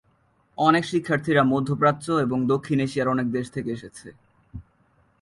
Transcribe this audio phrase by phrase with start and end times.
[0.57, 4.07] অনেক শিক্ষার্থীরা মধ্যপ্রাচ্য এবং দক্ষিণ এশিয়ার অনেক দেশ থেকে এসেছে।